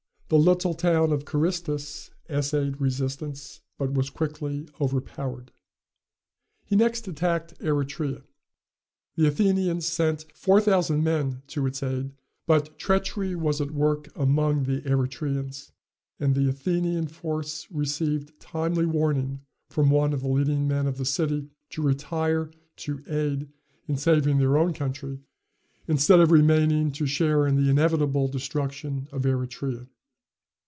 The 0.33 0.37
little 0.39 0.73
town 0.73 1.11
of 1.11 1.25
Carystus 1.25 2.09
essayed 2.29 2.79
resistance, 2.79 3.59
but 3.77 3.91
was 3.93 4.09
quickly 4.09 4.65
overpowered. 4.79 5.51
He 6.63 6.77
next 6.77 7.05
attacked 7.05 7.53
Eretria. 7.59 8.23
The 9.17 9.27
Athenians 9.27 9.85
sent 9.85 10.23
four 10.33 10.61
thousand 10.61 11.03
men 11.03 11.41
to 11.47 11.67
its 11.67 11.83
aid; 11.83 12.13
but 12.47 12.79
treachery 12.79 13.35
was 13.35 13.59
at 13.59 13.71
work 13.71 14.07
among 14.15 14.63
the 14.63 14.79
Eretrians; 14.87 15.73
and 16.17 16.33
the 16.33 16.47
Athenian 16.47 17.07
force 17.07 17.67
received 17.69 18.39
timely 18.39 18.85
warning 18.85 19.41
from 19.69 19.89
one 19.89 20.13
of 20.13 20.21
the 20.21 20.29
leading 20.29 20.65
men 20.65 20.87
of 20.87 20.97
the 20.97 21.03
city 21.03 21.49
to 21.71 21.81
retire 21.81 22.49
to 22.77 23.03
aid 23.05 23.49
in 23.85 23.97
saving 23.97 24.37
their 24.37 24.57
own 24.57 24.71
country, 24.71 25.19
instead 25.89 26.21
of 26.21 26.31
remaining 26.31 26.89
to 26.93 27.05
share 27.05 27.45
in 27.45 27.57
the 27.61 27.69
inevitable 27.69 28.29
destruction 28.29 29.09
of 29.11 29.23
Eretria. 29.25 29.89